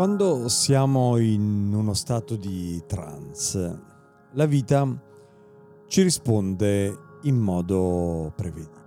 [0.00, 3.80] Quando siamo in uno stato di trance,
[4.32, 4.98] la vita
[5.88, 8.82] ci risponde in modo prevedibile.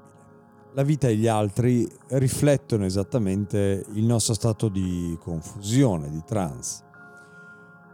[0.73, 6.83] La vita e gli altri riflettono esattamente il nostro stato di confusione, di trance.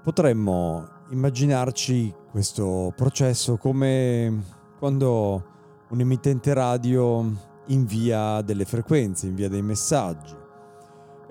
[0.01, 4.44] Potremmo immaginarci questo processo come
[4.79, 5.44] quando
[5.89, 7.29] un emittente radio
[7.66, 10.47] invia delle frequenze, invia dei messaggi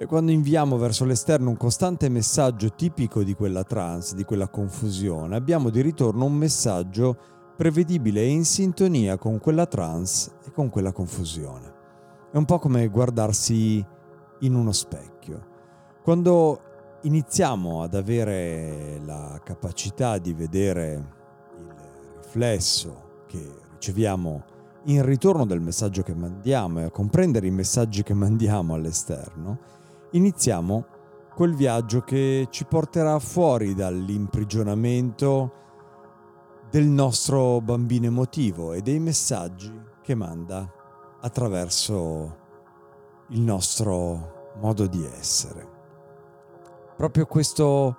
[0.01, 5.35] e quando inviamo verso l'esterno un costante messaggio tipico di quella trance, di quella confusione,
[5.35, 7.17] abbiamo di ritorno un messaggio
[7.57, 11.75] prevedibile e in sintonia con quella trance e con quella confusione.
[12.31, 13.85] È un po' come guardarsi
[14.41, 15.47] in uno specchio.
[16.05, 16.61] Quando
[17.03, 20.93] iniziamo ad avere la capacità di vedere
[21.59, 21.75] il
[22.23, 24.45] riflesso che riceviamo
[24.85, 29.59] in ritorno del messaggio che mandiamo e a comprendere i messaggi che mandiamo all'esterno,
[30.13, 30.87] iniziamo
[31.35, 35.53] quel viaggio che ci porterà fuori dall'imprigionamento
[36.71, 40.71] del nostro bambino emotivo e dei messaggi che manda
[41.21, 42.37] attraverso
[43.29, 45.77] il nostro modo di essere.
[46.97, 47.97] Proprio questo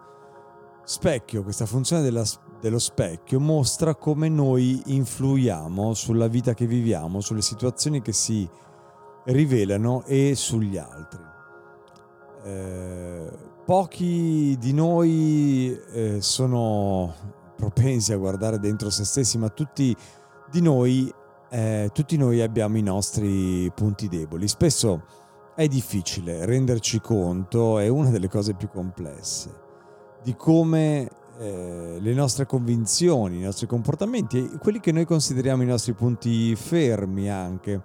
[0.84, 2.24] specchio, questa funzione della,
[2.60, 8.48] dello specchio mostra come noi influiamo sulla vita che viviamo, sulle situazioni che si
[9.26, 11.38] rivelano e sugli altri.
[12.44, 13.30] Eh,
[13.66, 17.14] pochi di noi eh, sono
[17.56, 19.96] propensi a guardare dentro se stessi, ma tutti
[20.50, 21.14] di noi,
[21.50, 24.48] eh, tutti noi abbiamo i nostri punti deboli.
[24.48, 25.04] Spesso
[25.56, 29.50] è difficile renderci conto, è una delle cose più complesse,
[30.24, 35.94] di come eh, le nostre convinzioni, i nostri comportamenti, quelli che noi consideriamo i nostri
[35.94, 37.84] punti fermi anche,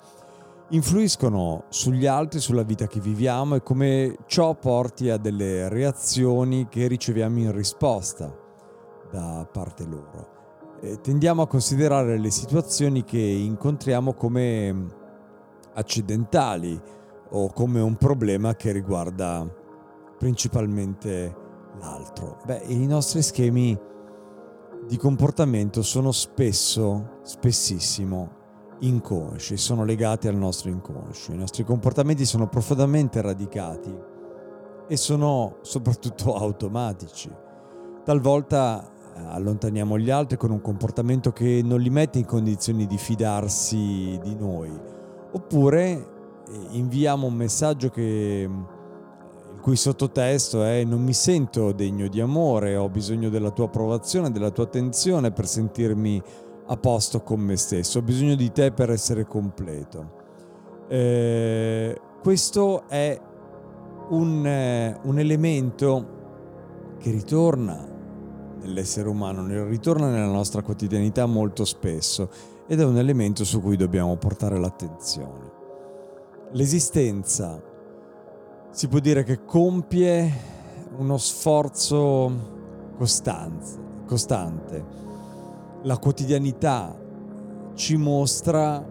[0.74, 6.88] influiscono sugli altri, sulla vita che viviamo e come ciò porti a delle reazioni che
[6.88, 8.36] riceviamo in risposta
[9.10, 10.32] da parte loro.
[10.80, 15.02] E tendiamo a considerare le situazioni che incontriamo come
[15.74, 16.80] accidentali
[17.30, 19.48] o come un problema che riguarda
[20.18, 21.34] principalmente
[21.78, 22.40] l'altro.
[22.44, 23.78] Beh, i nostri schemi
[24.86, 28.42] di comportamento sono spesso, spessissimo,
[28.86, 31.32] inconsci, sono legati al nostro inconscio.
[31.32, 33.94] I nostri comportamenti sono profondamente radicati
[34.86, 37.30] e sono soprattutto automatici.
[38.04, 42.98] Talvolta eh, allontaniamo gli altri con un comportamento che non li mette in condizioni di
[42.98, 44.70] fidarsi di noi,
[45.32, 46.06] oppure eh,
[46.72, 48.48] inviamo un messaggio che,
[49.54, 54.30] il cui sottotesto è non mi sento degno di amore, ho bisogno della tua approvazione,
[54.30, 56.22] della tua attenzione per sentirmi
[56.66, 60.22] a posto con me stesso, ho bisogno di te per essere completo.
[60.88, 63.20] Eh, questo è
[64.10, 66.12] un, eh, un, elemento
[66.98, 67.92] che ritorna
[68.60, 72.30] nell'essere umano, ritorna nella nostra quotidianità molto spesso
[72.66, 75.52] ed è un elemento su cui dobbiamo portare l'attenzione.
[76.52, 77.62] L'esistenza
[78.70, 80.52] si può dire che compie
[80.96, 82.52] uno sforzo
[82.96, 85.03] costante
[85.84, 86.98] la quotidianità
[87.74, 88.84] ci mostra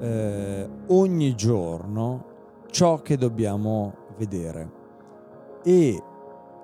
[0.00, 2.24] eh, ogni giorno
[2.70, 4.76] ciò che dobbiamo vedere.
[5.62, 6.02] E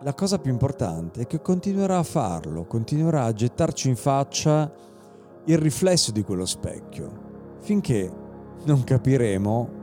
[0.00, 4.70] la cosa più importante è che continuerà a farlo, continuerà a gettarci in faccia
[5.46, 7.10] il riflesso di quello specchio,
[7.60, 8.10] finché
[8.64, 9.82] non capiremo,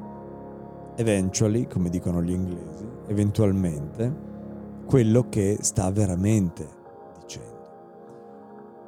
[0.95, 4.29] eventually, come dicono gli inglesi, eventualmente,
[4.85, 6.79] quello che sta veramente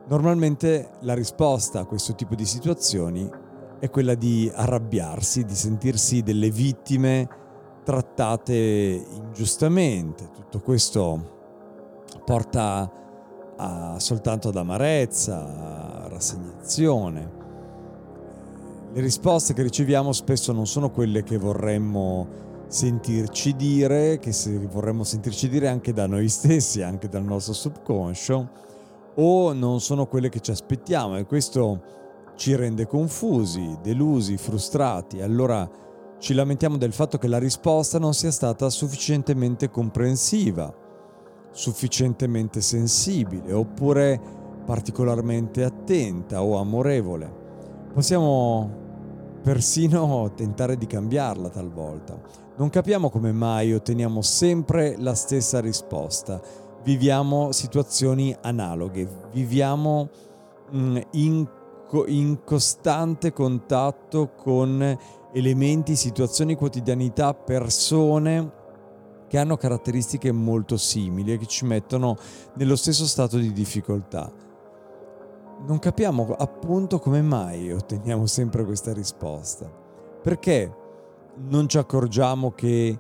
[0.06, 3.30] Normalmente la risposta a questo tipo di situazioni
[3.80, 7.28] è quella di arrabbiarsi, di sentirsi delle vittime
[7.84, 10.30] trattate ingiustamente.
[10.32, 11.32] Tutto questo
[12.26, 12.92] porta
[13.58, 17.42] a, soltanto ad amarezza, a rassegnazione.
[18.94, 24.32] Le risposte che riceviamo spesso non sono quelle che vorremmo sentirci dire, che
[24.70, 28.50] vorremmo sentirci dire anche da noi stessi, anche dal nostro subconscio,
[29.16, 31.82] o non sono quelle che ci aspettiamo e questo
[32.36, 35.22] ci rende confusi, delusi, frustrati.
[35.22, 35.70] Allora
[36.18, 40.74] ci lamentiamo del fatto che la risposta non sia stata sufficientemente comprensiva,
[41.52, 44.20] sufficientemente sensibile oppure
[44.66, 47.42] particolarmente attenta o amorevole.
[47.94, 48.82] Possiamo
[49.44, 52.18] persino tentare di cambiarla talvolta.
[52.56, 56.42] Non capiamo come mai otteniamo sempre la stessa risposta.
[56.84, 60.10] Viviamo situazioni analoghe, viviamo
[60.76, 61.48] mm, in,
[62.08, 64.98] in costante contatto con
[65.34, 68.62] elementi, situazioni, quotidianità, persone
[69.28, 72.18] che hanno caratteristiche molto simili e che ci mettono
[72.56, 74.32] nello stesso stato di difficoltà.
[75.66, 79.68] Non capiamo appunto come mai otteniamo sempre questa risposta.
[80.22, 80.72] Perché
[81.36, 83.00] non ci accorgiamo che eh,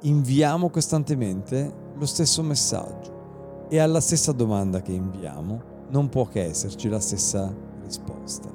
[0.00, 6.88] inviamo costantemente lo stesso messaggio e alla stessa domanda che inviamo non può che esserci
[6.88, 8.48] la stessa risposta.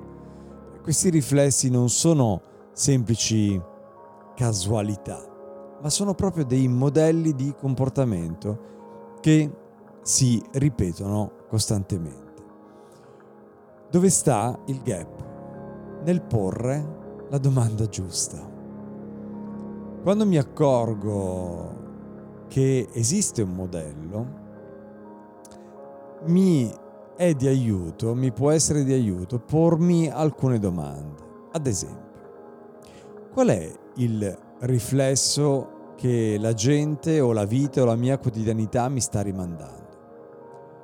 [0.82, 2.42] Questi riflessi non sono
[2.74, 3.62] semplici
[4.36, 5.24] casualità,
[5.80, 9.52] ma sono proprio dei modelli di comportamento che
[10.02, 12.44] si ripetono costantemente.
[13.92, 15.24] Dove sta il gap?
[16.04, 18.38] Nel porre la domanda giusta.
[20.02, 21.85] Quando mi accorgo
[22.48, 24.44] che esiste un modello,
[26.26, 26.72] mi
[27.16, 31.24] è di aiuto, mi può essere di aiuto pormi alcune domande.
[31.52, 32.04] Ad esempio,
[33.32, 39.00] qual è il riflesso che la gente o la vita o la mia quotidianità mi
[39.00, 39.84] sta rimandando?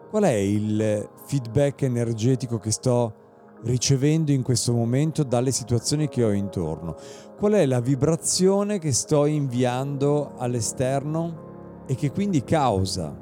[0.09, 3.15] Qual è il feedback energetico che sto
[3.63, 6.95] ricevendo in questo momento dalle situazioni che ho intorno?
[7.37, 11.49] Qual è la vibrazione che sto inviando all'esterno
[11.85, 13.15] e che quindi causa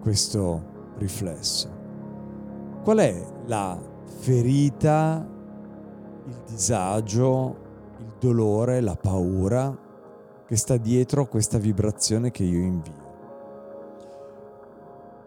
[0.00, 1.78] questo riflesso?
[2.82, 3.78] Qual è la
[4.20, 5.26] ferita,
[6.26, 7.56] il disagio,
[7.98, 9.76] il dolore, la paura
[10.46, 13.08] che sta dietro questa vibrazione che io invio?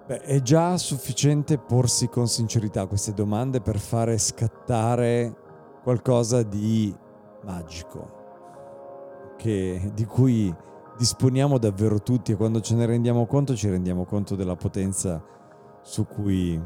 [0.06, 5.34] Beh, è già sufficiente porsi con sincerità queste domande per fare scattare
[5.82, 6.94] qualcosa di
[7.46, 8.12] magico,
[9.38, 10.54] che, di cui
[10.98, 15.24] disponiamo davvero tutti e quando ce ne rendiamo conto ci rendiamo conto della potenza
[15.82, 16.62] su cui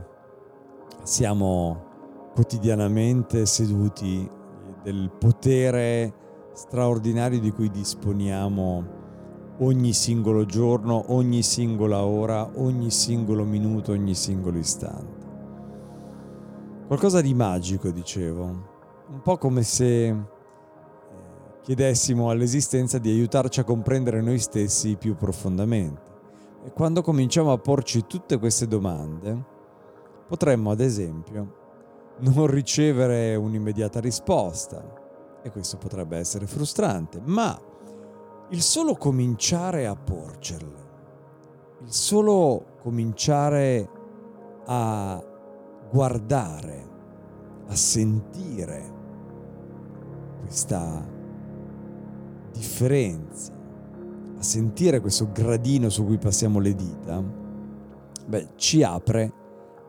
[1.04, 1.86] siamo
[2.34, 4.30] quotidianamente seduti,
[4.84, 6.14] del potere
[6.54, 8.96] straordinario di cui disponiamo
[9.60, 15.26] ogni singolo giorno, ogni singola ora, ogni singolo minuto, ogni singolo istante.
[16.88, 20.16] Qualcosa di magico, dicevo, un po' come se
[21.68, 26.02] chiedessimo all'esistenza di aiutarci a comprendere noi stessi più profondamente.
[26.64, 29.44] E quando cominciamo a porci tutte queste domande,
[30.30, 31.56] potremmo ad esempio
[32.20, 34.82] non ricevere un'immediata risposta,
[35.44, 37.60] e questo potrebbe essere frustrante, ma
[38.52, 40.90] il solo cominciare a porcerle,
[41.82, 43.90] il solo cominciare
[44.68, 45.22] a
[45.92, 46.88] guardare,
[47.68, 48.94] a sentire
[50.40, 51.16] questa
[52.58, 53.54] differenza,
[54.38, 57.24] a sentire questo gradino su cui passiamo le dita,
[58.26, 59.34] beh, ci apre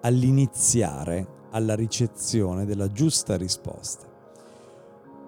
[0.03, 4.07] all'iniziare alla ricezione della giusta risposta.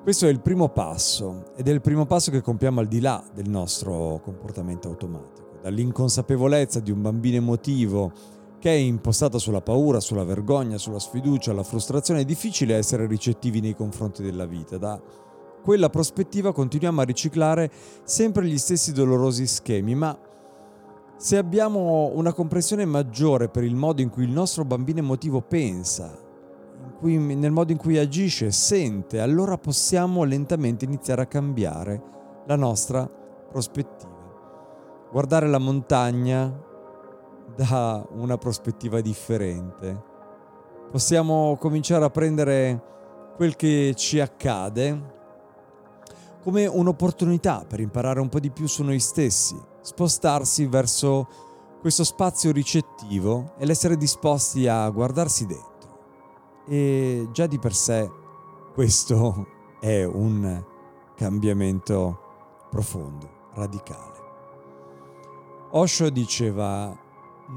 [0.03, 3.23] Questo è il primo passo ed è il primo passo che compiamo al di là
[3.35, 8.13] del nostro comportamento automatico, dall'inconsapevolezza di un bambino emotivo
[8.59, 13.61] che è impostato sulla paura, sulla vergogna, sulla sfiducia, la frustrazione, è difficile essere ricettivi
[13.61, 14.77] nei confronti della vita.
[14.77, 15.01] Da
[15.63, 17.71] quella prospettiva continuiamo a riciclare
[18.05, 20.19] sempre gli stessi dolorosi schemi, ma
[21.17, 26.17] se abbiamo una comprensione maggiore per il modo in cui il nostro bambino emotivo pensa,
[26.99, 32.03] cui, nel modo in cui agisce sente, allora possiamo lentamente iniziare a cambiare
[32.47, 34.19] la nostra prospettiva.
[35.11, 36.69] Guardare la montagna
[37.57, 40.09] da una prospettiva differente.
[40.91, 42.83] Possiamo cominciare a prendere
[43.37, 45.19] quel che ci accade
[46.43, 51.29] come un'opportunità per imparare un po' di più su noi stessi, spostarsi verso
[51.81, 55.71] questo spazio ricettivo e l'essere disposti a guardarsi dentro
[56.71, 58.09] e già di per sé
[58.73, 59.47] questo
[59.81, 60.65] è un
[61.17, 63.39] cambiamento profondo.
[63.55, 64.19] radicale.
[65.73, 66.97] Osho diceva,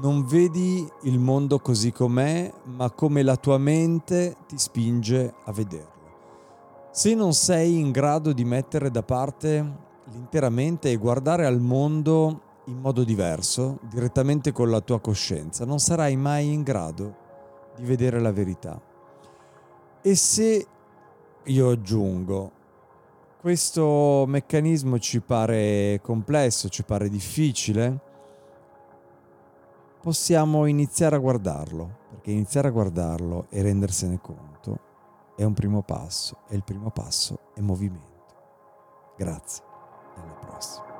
[0.02, 5.93] non vedi il mondo così com'è, ma come la tua mente ti spinge a vederlo.
[6.96, 9.72] Se non sei in grado di mettere da parte
[10.12, 15.80] l'intera mente e guardare al mondo in modo diverso, direttamente con la tua coscienza, non
[15.80, 17.16] sarai mai in grado
[17.74, 18.80] di vedere la verità.
[20.02, 20.66] E se
[21.42, 22.52] io aggiungo,
[23.40, 27.98] questo meccanismo ci pare complesso, ci pare difficile,
[30.00, 34.92] possiamo iniziare a guardarlo, perché iniziare a guardarlo e rendersene conto
[35.36, 38.12] è un primo passo e il primo passo è movimento.
[39.16, 39.64] Grazie
[40.16, 40.92] alla prossima.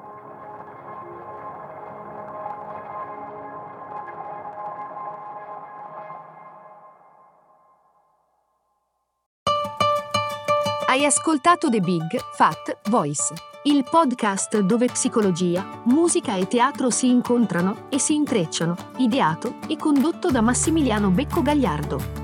[10.86, 17.88] Hai ascoltato The Big Fat Voice, il podcast dove psicologia, musica e teatro si incontrano
[17.88, 22.23] e si intrecciano, ideato e condotto da Massimiliano Becco Gagliardo.